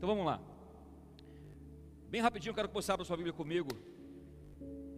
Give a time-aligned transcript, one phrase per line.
[0.00, 0.40] Então vamos lá.
[2.08, 3.68] Bem rapidinho, eu quero que você abra sua Bíblia comigo.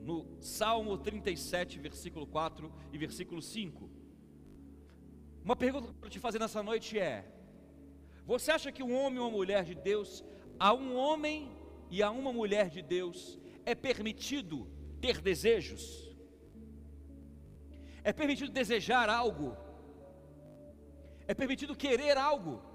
[0.00, 3.91] No Salmo 37, versículo 4 e versículo 5.
[5.44, 7.26] Uma pergunta que eu te fazer nessa noite é:
[8.25, 10.25] Você acha que um homem ou uma mulher de Deus,
[10.57, 11.50] a um homem
[11.91, 16.16] e a uma mulher de Deus, é permitido ter desejos?
[18.05, 19.57] É permitido desejar algo?
[21.27, 22.71] É permitido querer algo?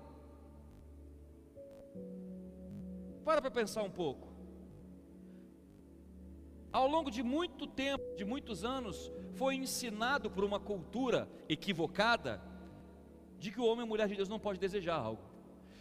[3.28, 4.26] Para para pensar um pouco.
[6.72, 12.42] Ao longo de muito tempo, de muitos anos, foi ensinado por uma cultura equivocada
[13.38, 15.24] de que o homem e a mulher de Deus não pode desejar algo,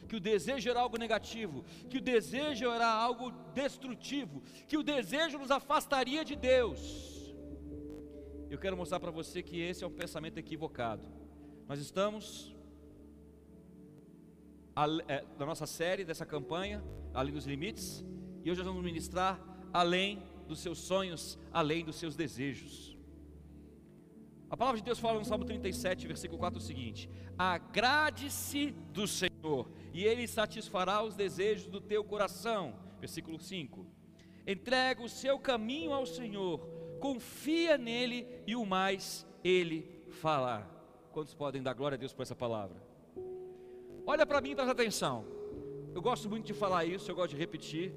[0.08, 5.38] que o desejo era algo negativo, que o desejo era algo destrutivo, que o desejo
[5.38, 7.32] nos afastaria de Deus.
[8.50, 11.06] Eu quero mostrar para você que esse é um pensamento equivocado.
[11.68, 12.55] Nós estamos
[15.08, 18.04] é, na nossa série dessa campanha, Além dos Limites,
[18.44, 19.40] e hoje nós vamos ministrar
[19.72, 22.96] além dos seus sonhos, além dos seus desejos.
[24.50, 29.70] A palavra de Deus fala no Salmo 37, versículo 4 o seguinte: Agrade-se do Senhor,
[29.92, 32.74] e Ele satisfará os desejos do teu coração.
[33.00, 33.86] Versículo 5:
[34.46, 40.68] Entrega o seu caminho ao Senhor confia nele e o mais ele falar.
[41.12, 42.85] Quantos podem dar glória a Deus por essa palavra?
[44.06, 45.26] Olha para mim e presta atenção.
[45.92, 47.92] Eu gosto muito de falar isso, eu gosto de repetir.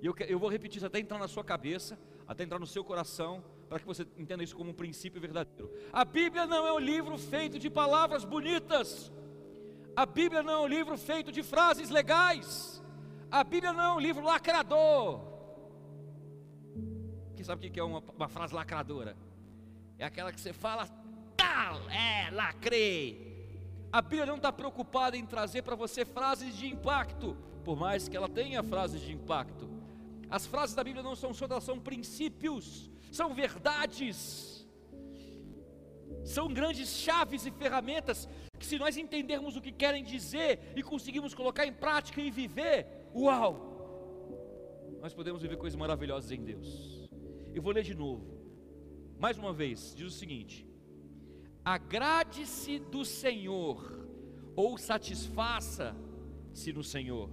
[0.00, 2.82] E eu, eu vou repetir isso até entrar na sua cabeça, até entrar no seu
[2.82, 5.70] coração, para que você entenda isso como um princípio verdadeiro.
[5.92, 9.12] A Bíblia não é um livro feito de palavras bonitas.
[9.94, 12.82] A Bíblia não é um livro feito de frases legais.
[13.30, 15.20] A Bíblia não é um livro lacrador.
[17.36, 19.16] Quem sabe o que é uma, uma frase lacradora?
[19.98, 20.88] É aquela que você fala,
[21.36, 23.29] tal, é, lacrei.
[23.92, 28.16] A Bíblia não está preocupada em trazer para você frases de impacto, por mais que
[28.16, 29.68] ela tenha frases de impacto.
[30.30, 34.64] As frases da Bíblia não são só, são princípios, são verdades,
[36.24, 41.34] são grandes chaves e ferramentas que, se nós entendermos o que querem dizer e conseguirmos
[41.34, 43.70] colocar em prática e viver, uau,
[45.00, 47.10] nós podemos viver coisas maravilhosas em Deus.
[47.52, 48.38] Eu vou ler de novo.
[49.18, 50.69] Mais uma vez, diz o seguinte:
[51.64, 54.08] Agrade-se do Senhor,
[54.56, 57.30] ou satisfaça-se no Senhor,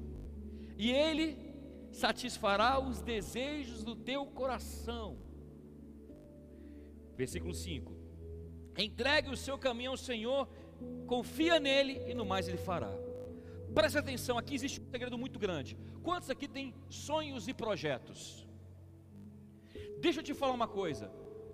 [0.78, 1.48] e Ele
[1.92, 5.18] satisfará os desejos do teu coração.
[7.16, 7.96] Versículo 5:
[8.78, 10.48] Entregue o seu caminho ao Senhor,
[11.08, 12.92] confia nele e no mais Ele fará.
[13.74, 15.78] Preste atenção, aqui existe um segredo muito grande.
[16.04, 18.48] Quantos aqui têm sonhos e projetos?
[20.00, 21.12] Deixa eu te falar uma coisa: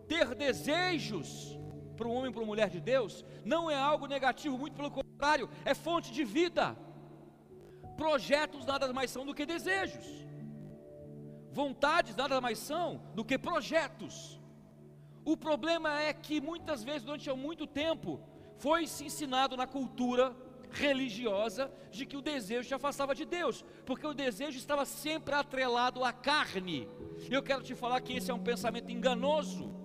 [0.07, 1.57] ter desejos
[1.93, 4.91] para um homem e para uma mulher de Deus não é algo negativo, muito pelo
[4.91, 6.75] contrário, é fonte de vida.
[7.97, 10.05] Projetos nada mais são do que desejos,
[11.51, 14.39] vontades nada mais são do que projetos.
[15.25, 18.19] O problema é que muitas vezes, durante muito tempo,
[18.57, 20.35] foi se ensinado na cultura
[20.71, 26.03] religiosa de que o desejo te afastava de Deus, porque o desejo estava sempre atrelado
[26.03, 26.89] à carne.
[27.29, 29.82] Eu quero te falar que esse é um pensamento enganoso.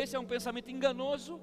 [0.00, 1.40] Esse é um pensamento enganoso.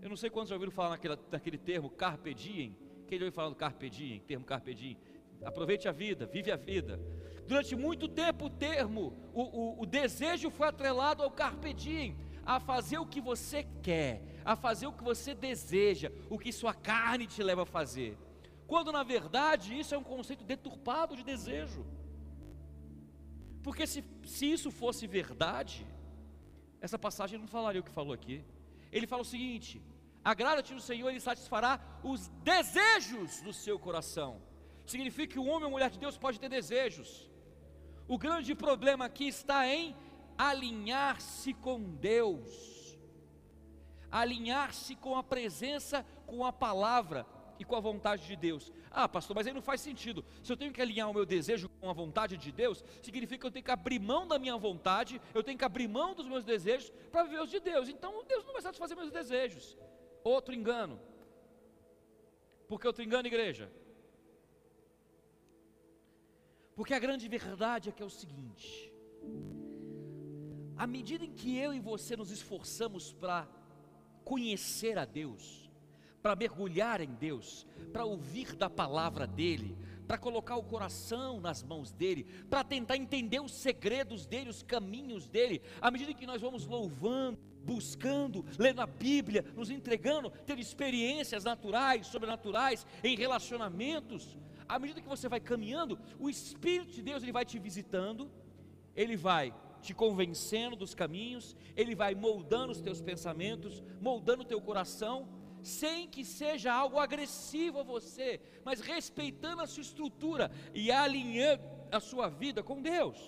[0.00, 2.76] Eu não sei quantos já ouviram falar naquele, naquele termo carpe diem.
[3.08, 4.96] Quem já ouviu falar do carpe diem, termo carpe diem?
[5.44, 7.00] Aproveite a vida, vive a vida.
[7.48, 9.02] Durante muito tempo o termo,
[9.34, 14.22] o, o, o desejo foi atrelado ao carpe diem, a fazer o que você quer,
[14.44, 18.16] a fazer o que você deseja, o que sua carne te leva a fazer.
[18.64, 21.84] Quando na verdade isso é um conceito deturpado de desejo.
[23.60, 25.84] Porque se, se isso fosse verdade,
[26.84, 28.44] essa passagem não falaria o que falou aqui.
[28.92, 29.80] Ele fala o seguinte:
[30.22, 34.42] agrada-te no Senhor, Ele satisfará os desejos do seu coração.
[34.84, 37.30] Significa que o homem ou mulher de Deus pode ter desejos.
[38.06, 39.96] O grande problema aqui está em
[40.36, 42.98] alinhar-se com Deus,
[44.10, 47.24] alinhar-se com a presença, com a palavra
[47.58, 48.72] e com a vontade de Deus.
[48.90, 50.24] Ah, pastor, mas aí não faz sentido.
[50.42, 53.46] Se eu tenho que alinhar o meu desejo com a vontade de Deus, significa que
[53.46, 56.44] eu tenho que abrir mão da minha vontade, eu tenho que abrir mão dos meus
[56.44, 57.88] desejos para viver os de Deus.
[57.88, 59.76] Então Deus não vai satisfazer meus desejos.
[60.22, 61.00] Outro engano.
[62.68, 63.70] Por que outro engano, igreja?
[66.74, 68.92] Porque a grande verdade é que é o seguinte:
[70.76, 73.48] à medida em que eu e você nos esforçamos para
[74.24, 75.63] conhecer a Deus,
[76.24, 79.76] para mergulhar em Deus, para ouvir da palavra dEle,
[80.08, 85.26] para colocar o coração nas mãos dEle, para tentar entender os segredos dEle, os caminhos
[85.26, 91.44] dEle, à medida que nós vamos louvando, buscando, lendo a Bíblia, nos entregando, tendo experiências
[91.44, 97.32] naturais, sobrenaturais, em relacionamentos, À medida que você vai caminhando, o Espírito de Deus ele
[97.32, 98.30] vai te visitando,
[98.96, 104.58] ele vai te convencendo dos caminhos, ele vai moldando os teus pensamentos, moldando o teu
[104.58, 105.28] coração,
[105.64, 112.00] sem que seja algo agressivo a você, mas respeitando a sua estrutura e alinhando a
[112.00, 113.18] sua vida com Deus.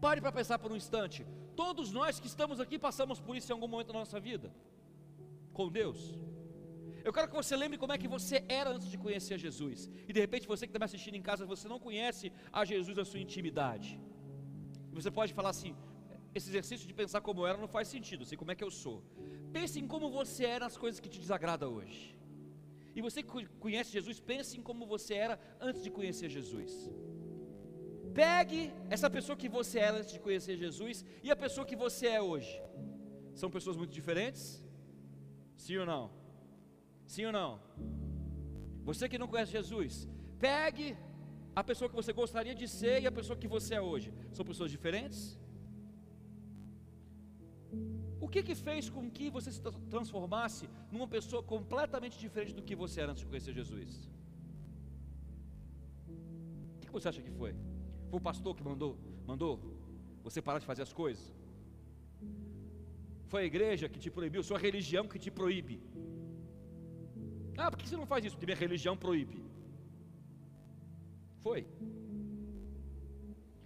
[0.00, 1.26] Pare para pensar por um instante.
[1.56, 4.52] Todos nós que estamos aqui passamos por isso em algum momento da nossa vida,
[5.52, 6.00] com Deus.
[7.06, 9.88] Eu quero que você lembre como é que você era antes de conhecer Jesus.
[10.08, 12.96] E de repente você que está me assistindo em casa, você não conhece a Jesus
[12.96, 14.00] na sua intimidade.
[14.92, 15.74] Você pode falar assim:
[16.34, 19.02] esse exercício de pensar como era não faz sentido, sei como é que eu sou.
[19.52, 22.16] Pense em como você era nas coisas que te desagradam hoje.
[22.94, 26.72] E você que conhece Jesus, pense em como você era antes de conhecer Jesus.
[28.12, 32.08] Pegue essa pessoa que você era antes de conhecer Jesus e a pessoa que você
[32.08, 32.60] é hoje.
[33.34, 34.64] São pessoas muito diferentes?
[35.56, 36.10] Sim ou não?
[37.06, 37.60] Sim ou não?
[38.82, 40.08] Você que não conhece Jesus,
[40.38, 40.96] pegue
[41.54, 44.12] a pessoa que você gostaria de ser e a pessoa que você é hoje.
[44.32, 45.38] São pessoas diferentes?
[48.20, 49.60] O que que fez com que você se
[49.94, 54.08] transformasse numa pessoa completamente diferente do que você era antes de conhecer Jesus?
[56.76, 57.52] O que você acha que foi?
[58.10, 59.52] Foi o pastor que mandou, mandou
[60.22, 61.24] você parar de fazer as coisas?
[63.28, 64.42] Foi a igreja que te proibiu?
[64.42, 65.80] Sua religião que te proíbe?
[67.56, 68.34] Ah, por que você não faz isso?
[68.36, 69.38] Porque minha religião proíbe.
[71.44, 71.66] Foi?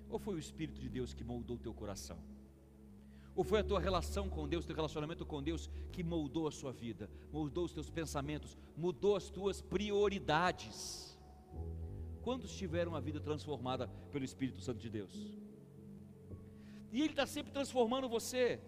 [0.08, 2.18] Ou foi o Espírito de Deus que moldou o teu coração?
[3.34, 6.72] Ou foi a tua relação com Deus, teu relacionamento com Deus que moldou a sua
[6.72, 11.18] vida, moldou os teus pensamentos, mudou as tuas prioridades?
[12.22, 15.12] Quantos tiveram a vida transformada pelo Espírito Santo de Deus?
[16.92, 18.60] E Ele está sempre transformando você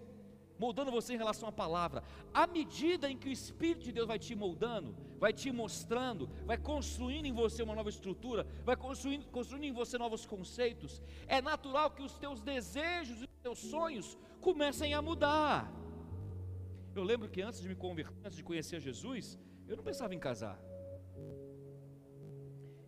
[0.59, 2.03] moldando você em relação à palavra.
[2.33, 6.57] À medida em que o Espírito de Deus vai te moldando, vai te mostrando, vai
[6.57, 11.91] construindo em você uma nova estrutura, vai construindo, construindo em você novos conceitos, é natural
[11.91, 14.17] que os teus desejos e os teus sonhos
[14.49, 15.57] comecem a mudar.
[16.99, 20.23] Eu lembro que antes de me converter, antes de conhecer Jesus, eu não pensava em
[20.29, 20.59] casar.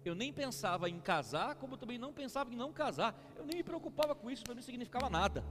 [0.09, 3.13] Eu nem pensava em casar, como também não pensava em não casar.
[3.39, 5.43] Eu nem me preocupava com isso, para mim não significava nada.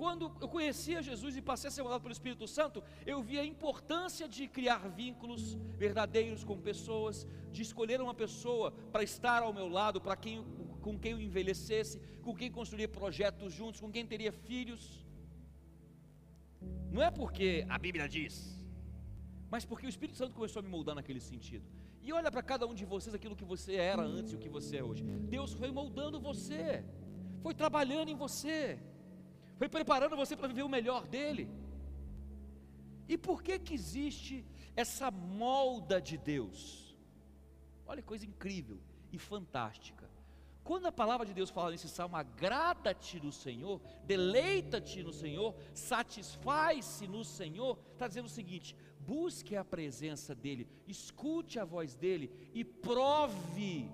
[0.00, 3.44] quando eu conhecia Jesus e passei a ser mandado pelo Espírito Santo, eu vi a
[3.44, 5.42] importância de criar vínculos
[5.76, 10.42] verdadeiros com pessoas, de escolher uma pessoa para estar ao meu lado, para quem,
[10.86, 14.82] com quem eu envelhecesse, com quem construir projetos juntos, com quem teria filhos.
[16.94, 18.34] Não é porque a Bíblia diz,
[19.52, 21.66] mas porque o Espírito Santo começou a me moldar naquele sentido.
[22.02, 24.48] E olha para cada um de vocês aquilo que você era antes e o que
[24.58, 25.02] você é hoje.
[25.36, 26.84] Deus foi moldando você,
[27.42, 28.58] foi trabalhando em você
[29.60, 31.44] foi preparando você para viver o melhor dele.
[33.06, 34.36] E por que que existe
[34.74, 36.60] essa molda de Deus?
[37.84, 38.78] Olha que coisa incrível
[39.12, 40.08] e fantástica.
[40.62, 47.08] Quando a palavra de Deus fala nesse salmo, agrada-te no Senhor, deleita-te no Senhor, satisfaz-se
[47.08, 52.64] no Senhor, está dizendo o seguinte: busque a presença dEle, escute a voz dEle e
[52.64, 53.90] prove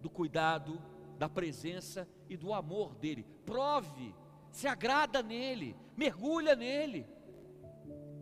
[0.00, 0.80] do cuidado,
[1.18, 3.24] da presença e do amor dEle.
[3.44, 4.14] Prove
[4.50, 7.06] se agrada nele, mergulha nele.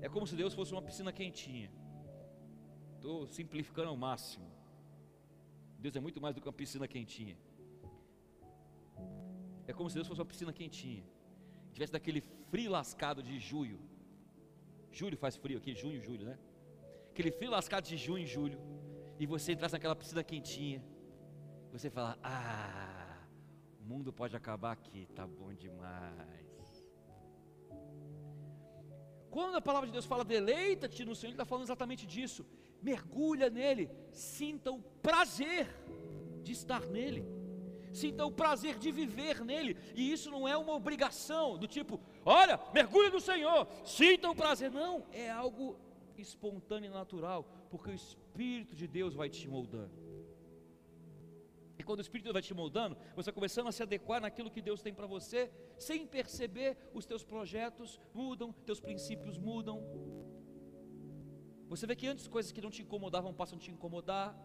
[0.00, 1.70] É como se Deus fosse uma piscina quentinha.
[2.96, 4.50] Estou simplificando ao máximo.
[5.78, 7.38] Deus é muito mais do que uma piscina quentinha.
[9.66, 11.04] É como se Deus fosse uma piscina quentinha.
[11.72, 12.20] Tivesse daquele
[12.50, 13.78] frio lascado de julho.
[14.90, 16.38] Julho faz frio aqui, junho, julho, né?
[17.10, 18.58] Aquele frio lascado de junho e julho.
[19.18, 20.84] E você entrasse naquela piscina quentinha.
[21.72, 23.18] Você fala, ah,
[23.80, 26.44] o mundo pode acabar aqui, tá bom demais.
[29.34, 32.46] Quando a palavra de Deus fala deleita-te no Senhor, Ele está falando exatamente disso.
[32.80, 35.66] Mergulha nele, sinta o prazer
[36.44, 37.26] de estar nele,
[37.94, 42.60] sinta o prazer de viver nele, e isso não é uma obrigação do tipo, olha,
[42.74, 45.78] mergulha no Senhor, sinta o prazer, não, é algo
[46.18, 50.04] espontâneo e natural, porque o Espírito de Deus vai te moldando.
[51.78, 54.80] E quando o Espírito vai te moldando, você começando a se adequar naquilo que Deus
[54.82, 59.82] tem para você, sem perceber, os teus projetos mudam, teus princípios mudam.
[61.68, 64.36] Você vê que antes coisas que não te incomodavam passam a te incomodar.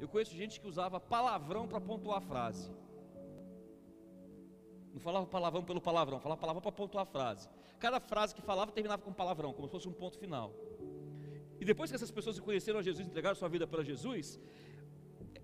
[0.00, 2.70] Eu conheço gente que usava palavrão para pontuar a frase.
[4.92, 7.48] Não falava palavrão pelo palavrão, falava palavrão para pontuar a frase.
[7.78, 10.52] Cada frase que falava terminava com palavrão, como se fosse um ponto final.
[11.60, 14.38] E depois que essas pessoas conheceram a Jesus, entregaram sua vida para Jesus,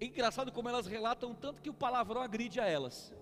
[0.01, 3.13] é engraçado como elas relatam tanto que o palavrão agride a elas.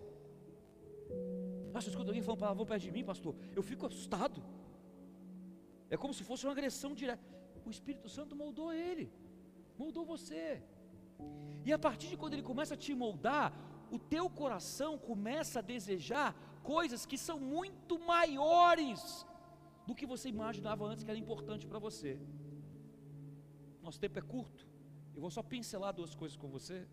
[1.73, 3.35] Nossa, escuta alguém falando palavrão perto de mim, pastor.
[3.55, 4.43] Eu fico assustado.
[5.91, 7.23] É como se fosse uma agressão direta.
[7.65, 9.13] O Espírito Santo moldou ele,
[9.79, 10.63] moldou você.
[11.65, 13.53] E a partir de quando ele começa a te moldar,
[13.91, 19.27] o teu coração começa a desejar coisas que são muito maiores
[19.87, 22.21] do que você imaginava antes que era importante para você.
[23.83, 24.67] Nosso tempo é curto.
[25.15, 26.87] Eu vou só pincelar duas coisas com você.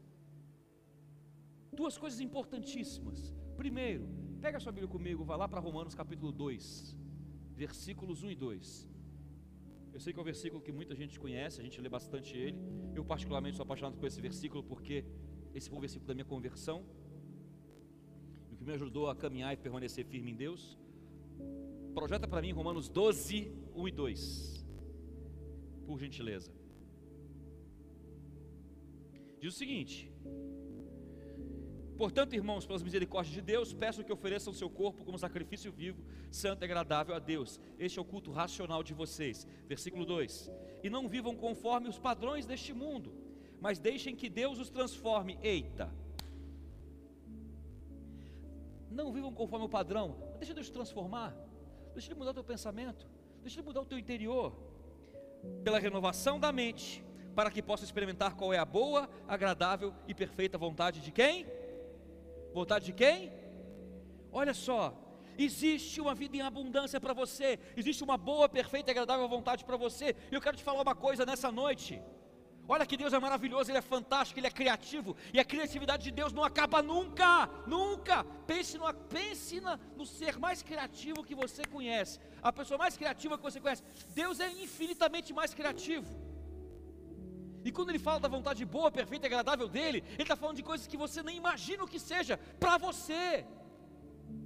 [1.71, 3.33] Duas coisas importantíssimas.
[3.57, 4.07] Primeiro,
[4.39, 6.95] pega a sua Bíblia comigo, vá lá para Romanos capítulo 2,
[7.55, 8.92] versículos 1 e 2.
[9.93, 12.57] Eu sei que é um versículo que muita gente conhece, a gente lê bastante ele.
[12.95, 15.05] Eu, particularmente, sou apaixonado por esse versículo porque
[15.53, 16.83] esse foi o versículo da minha conversão.
[18.51, 20.79] O que me ajudou a caminhar e permanecer firme em Deus.
[21.93, 24.65] Projeta para mim Romanos 12, 1 e 2.
[25.85, 26.51] Por gentileza.
[29.39, 30.11] Diz o seguinte:
[31.97, 36.63] Portanto, irmãos, pelas misericórdias de Deus, peço que ofereçam seu corpo como sacrifício vivo, santo
[36.63, 37.59] e agradável a Deus.
[37.77, 39.47] Este é o culto racional de vocês.
[39.67, 40.51] Versículo 2:
[40.83, 43.13] E não vivam conforme os padrões deste mundo,
[43.61, 45.37] mas deixem que Deus os transforme.
[45.41, 45.93] Eita!
[48.89, 51.35] Não vivam conforme o padrão, deixa Deus te transformar,
[51.93, 53.07] deixa Ele mudar o teu pensamento,
[53.41, 54.55] deixa Ele mudar o teu interior,
[55.63, 57.03] pela renovação da mente,
[57.35, 61.45] para que possa experimentar qual é a boa, agradável e perfeita vontade de quem?
[62.53, 63.31] Vontade de quem?
[64.31, 64.81] Olha só,
[65.37, 69.77] existe uma vida em abundância para você, existe uma boa, perfeita e agradável vontade para
[69.77, 70.15] você.
[70.31, 72.01] E eu quero te falar uma coisa nessa noite.
[72.67, 76.11] Olha que Deus é maravilhoso, Ele é fantástico, Ele é criativo, e a criatividade de
[76.11, 78.23] Deus não acaba nunca, nunca.
[78.47, 79.61] Pense, no, pense
[79.97, 83.83] no ser mais criativo que você conhece, a pessoa mais criativa que você conhece.
[84.15, 86.22] Deus é infinitamente mais criativo.
[87.63, 90.63] E quando ele fala da vontade boa, perfeita e agradável dele, ele está falando de
[90.63, 93.45] coisas que você nem imagina o que seja para você.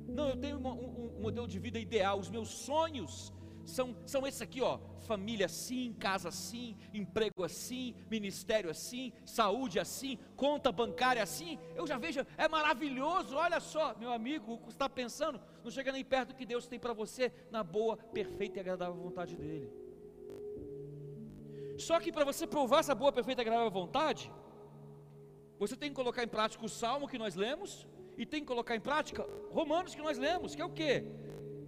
[0.08, 3.34] Não, eu tenho um, um, um, modelo de vida ideal, os meus sonhos
[3.66, 4.80] são, são esses aqui, ó.
[5.02, 11.58] Família assim, casa assim, emprego assim, ministério assim, saúde assim, conta bancária assim.
[11.76, 13.36] Eu já vejo, é maravilhoso.
[13.36, 16.68] Olha só, meu amigo, o que está pensando, não chega nem perto do que Deus
[16.68, 19.87] tem para você na boa, perfeita e agradável vontade dele.
[21.78, 24.32] Só que para você provar essa boa, perfeita e agradável vontade,
[25.60, 28.76] você tem que colocar em prática o salmo que nós lemos e tem que colocar
[28.76, 31.04] em prática Romanos que nós lemos, que é o que?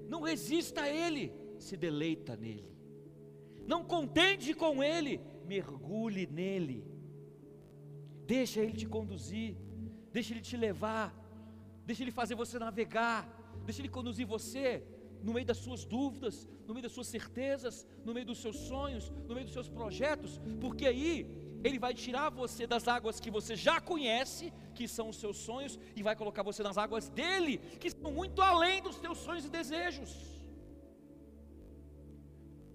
[0.07, 2.69] Não resista a Ele, se deleita nele.
[3.67, 6.83] Não contente com Ele, mergulhe nele.
[8.25, 9.55] Deixa Ele te conduzir,
[10.11, 11.13] deixa Ele te levar,
[11.85, 13.27] deixa Ele fazer você navegar,
[13.65, 14.83] deixa Ele conduzir você
[15.23, 19.11] no meio das suas dúvidas, no meio das suas certezas, no meio dos seus sonhos,
[19.27, 21.13] no meio dos seus projetos, porque aí
[21.63, 25.79] Ele vai tirar você das águas que você já conhece, que são os seus sonhos,
[25.95, 29.49] e vai colocar você nas águas dele, que são muito além dos teus sonhos e
[29.49, 30.11] desejos.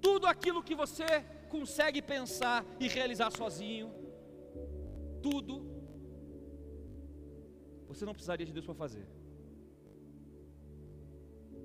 [0.01, 1.07] Tudo aquilo que você
[1.49, 3.91] consegue pensar e realizar sozinho,
[5.23, 5.55] tudo,
[7.89, 9.07] você não precisaria de Deus para fazer.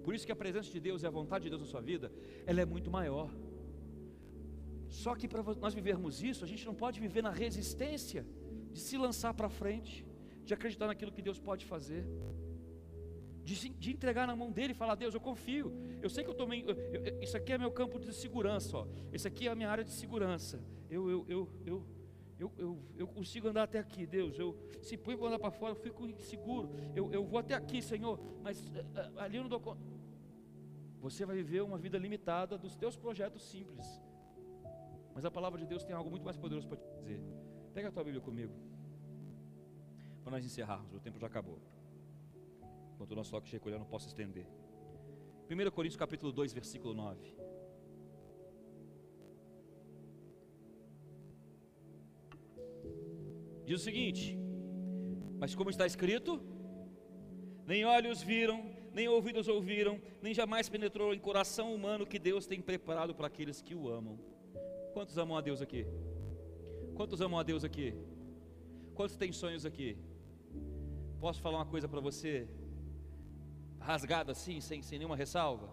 [0.03, 2.11] Por isso que a presença de Deus e a vontade de Deus na sua vida,
[2.45, 3.29] ela é muito maior.
[4.87, 8.25] Só que para nós vivermos isso, a gente não pode viver na resistência
[8.71, 10.05] de se lançar para frente,
[10.43, 12.05] de acreditar naquilo que Deus pode fazer,
[13.43, 15.71] de, de, entregar na mão dele e falar: Deus, eu confio.
[16.01, 16.63] Eu sei que eu tomei.
[16.67, 18.87] Eu, eu, isso aqui é meu campo de segurança, ó.
[19.11, 20.63] Isso aqui é a minha área de segurança.
[20.89, 21.85] Eu, eu, eu, eu,
[22.39, 24.39] eu, eu, eu consigo andar até aqui, Deus.
[24.39, 26.69] Eu se põe para andar para fora, eu fico inseguro.
[26.95, 29.99] Eu, eu vou até aqui, Senhor, mas uh, ali eu não dou conta
[31.01, 33.85] você vai viver uma vida limitada dos teus projetos simples.
[35.13, 37.21] Mas a palavra de Deus tem algo muito mais poderoso para te dizer.
[37.73, 38.53] Pega a tua Bíblia comigo.
[40.23, 41.59] Para nós encerrarmos, o tempo já acabou.
[42.93, 44.45] Enquanto o nosso toque recolher, eu não posso estender.
[45.49, 47.33] 1 Coríntios capítulo 2, versículo 9.
[53.69, 54.23] Diz o seguinte:
[55.41, 56.31] Mas como está escrito,
[57.71, 58.57] nem olhos viram,
[58.91, 63.61] nem ouvidos ouviram, nem jamais penetrou em coração humano que Deus tem preparado para aqueles
[63.61, 64.17] que o amam.
[64.95, 65.85] Quantos amam a Deus aqui?
[66.95, 67.93] Quantos amam a Deus aqui?
[68.95, 69.95] Quantos têm sonhos aqui?
[71.19, 72.49] Posso falar uma coisa para você?
[73.79, 75.69] Rasgado assim, sem, sem nenhuma ressalva?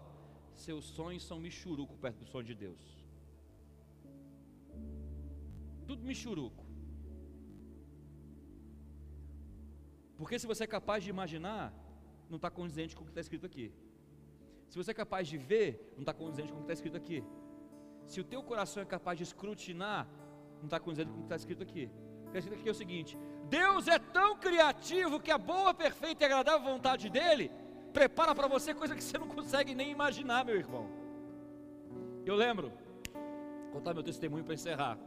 [0.53, 2.85] Seus sonhos são michuruco perto do sonho de Deus.
[5.87, 6.66] Tudo michuruco.
[10.17, 11.73] Porque se você é capaz de imaginar,
[12.29, 13.71] não está condizente com o que está escrito aqui.
[14.69, 17.23] Se você é capaz de ver, não está condizente com o que está escrito aqui.
[18.05, 20.07] Se o teu coração é capaz de escrutinar,
[20.57, 21.85] não está condizente com o que está escrito aqui.
[22.19, 23.17] O que está escrito aqui é o seguinte:
[23.49, 27.51] Deus é tão criativo que a boa, perfeita e agradável vontade dele
[27.93, 30.85] prepara para você coisa que você não consegue nem imaginar, meu irmão.
[32.25, 32.71] Eu lembro,
[33.63, 34.97] vou contar meu testemunho para encerrar.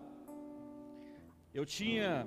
[1.52, 2.26] Eu tinha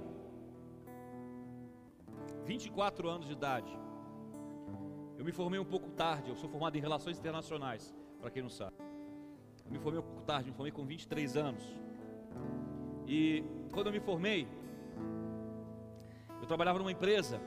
[2.44, 3.80] 24 anos de idade.
[5.18, 8.50] Eu me formei um pouco tarde, eu sou formado em Relações Internacionais, para quem não
[8.50, 8.76] sabe.
[9.66, 11.64] Eu me formei um pouco tarde, me formei com 23 anos.
[13.08, 14.48] E quando eu me formei,
[16.42, 17.40] eu trabalhava numa empresa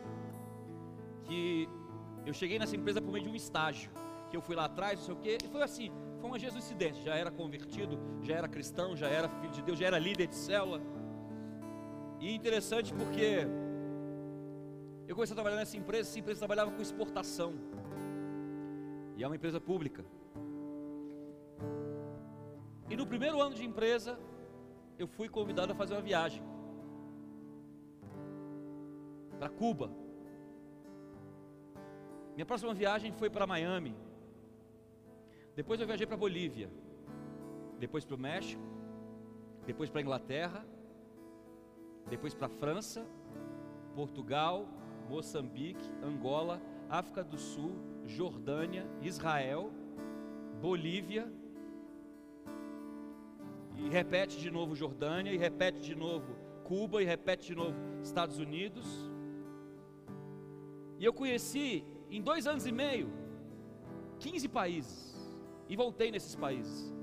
[1.24, 1.68] que
[2.24, 3.90] eu cheguei nessa empresa por meio de um estágio,
[4.30, 7.02] que eu fui lá atrás, não sei o quê, e foi assim, foi uma jesuicidência,
[7.02, 10.34] já era convertido, já era cristão, já era filho de Deus, já era líder de
[10.34, 10.80] célula.
[12.18, 13.46] E interessante porque
[15.08, 17.54] eu comecei a trabalhar nessa empresa, essa empresa trabalhava com exportação.
[19.16, 20.04] E é uma empresa pública.
[22.90, 24.18] E no primeiro ano de empresa,
[24.98, 26.42] eu fui convidado a fazer uma viagem
[29.38, 29.90] para Cuba.
[32.34, 33.94] Minha próxima viagem foi para Miami.
[35.54, 36.70] Depois eu viajei para Bolívia.
[37.78, 38.62] Depois para o México.
[39.64, 40.66] Depois para Inglaterra.
[42.08, 43.04] Depois para França,
[43.94, 44.68] Portugal,
[45.08, 47.72] Moçambique, Angola, África do Sul,
[48.04, 49.72] Jordânia, Israel,
[50.60, 51.30] Bolívia.
[53.76, 56.34] E repete de novo Jordânia, e repete de novo
[56.64, 58.86] Cuba, e repete de novo Estados Unidos.
[60.98, 63.10] E eu conheci em dois anos e meio
[64.18, 65.16] 15 países.
[65.68, 66.94] E voltei nesses países.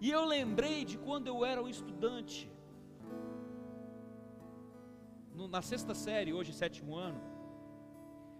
[0.00, 2.50] E eu lembrei de quando eu era um estudante.
[5.34, 7.20] No, na sexta série, hoje sétimo ano.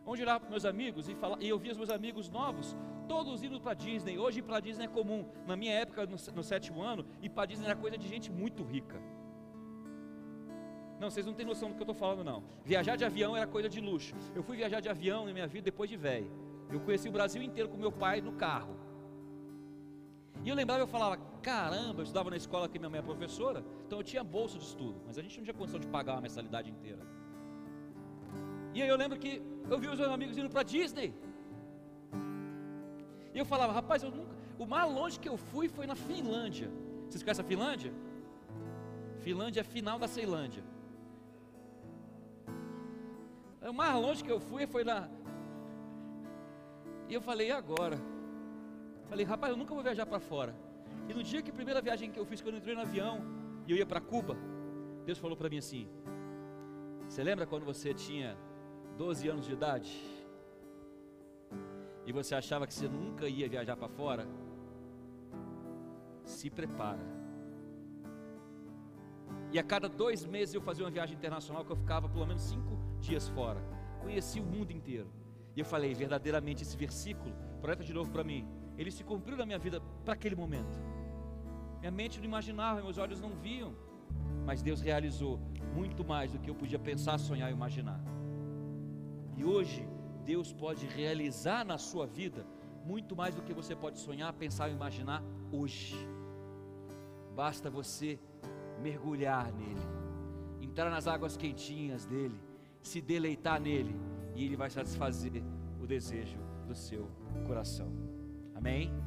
[0.06, 2.76] Onde eu olhava para meus amigos e, falava, e eu via os meus amigos novos,
[3.08, 4.18] todos indo para Disney.
[4.18, 5.26] Hoje para Disney é comum.
[5.46, 8.62] Na minha época, no, no sétimo ano, ir para Disney era coisa de gente muito
[8.62, 9.00] rica.
[11.00, 12.44] Não, vocês não têm noção do que eu estou falando, não.
[12.64, 14.14] Viajar de avião era coisa de luxo.
[14.34, 16.30] Eu fui viajar de avião na minha vida depois de velho.
[16.70, 18.76] Eu conheci o Brasil inteiro com meu pai no carro.
[20.44, 23.62] E eu lembrava, eu falava, caramba, eu estudava na escola que minha mãe é professora,
[23.84, 26.22] então eu tinha bolsa de estudo, mas a gente não tinha condição de pagar uma
[26.26, 27.02] mensalidade inteira.
[28.74, 29.32] E aí eu lembro que
[29.72, 31.10] eu vi os meus amigos indo para Disney.
[33.34, 34.34] E eu falava, rapaz, eu nunca.
[34.58, 36.70] O mais longe que eu fui foi na Finlândia.
[37.06, 37.92] Vocês conhecem a Finlândia?
[39.26, 40.64] Finlândia é final da Ceilândia.
[43.70, 45.08] O mais longe que eu fui foi na.
[47.08, 47.98] E eu falei, e agora?
[49.10, 50.54] Falei, rapaz, eu nunca vou viajar para fora.
[51.08, 53.20] E no dia que a primeira viagem que eu fiz, quando eu entrei no avião
[53.66, 54.36] e eu ia para Cuba,
[55.04, 55.88] Deus falou para mim assim:
[57.08, 58.36] Você lembra quando você tinha
[58.96, 59.92] 12 anos de idade?
[62.06, 64.26] E você achava que você nunca ia viajar para fora?
[66.24, 67.14] Se prepara.
[69.52, 72.42] E a cada dois meses eu fazia uma viagem internacional que eu ficava pelo menos
[72.42, 73.62] cinco dias fora.
[74.02, 75.08] Conheci o mundo inteiro.
[75.54, 78.46] E eu falei, verdadeiramente esse versículo, projeta de novo para mim.
[78.76, 80.78] Ele se cumpriu na minha vida para aquele momento.
[81.80, 83.74] Minha mente não imaginava, meus olhos não viam.
[84.44, 85.38] Mas Deus realizou
[85.74, 88.00] muito mais do que eu podia pensar, sonhar e imaginar.
[89.36, 89.86] E hoje,
[90.24, 92.46] Deus pode realizar na sua vida
[92.84, 95.96] muito mais do que você pode sonhar, pensar ou imaginar hoje.
[97.34, 98.18] Basta você
[98.80, 99.80] mergulhar nele,
[100.60, 102.38] entrar nas águas quentinhas dele,
[102.82, 103.96] se deleitar nele,
[104.34, 105.42] e ele vai satisfazer
[105.80, 107.08] o desejo do seu
[107.46, 108.03] coração.
[108.54, 109.03] Amém?